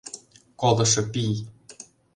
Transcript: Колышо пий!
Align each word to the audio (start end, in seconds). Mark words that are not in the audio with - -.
Колышо 0.61 1.01
пий! 1.11 1.35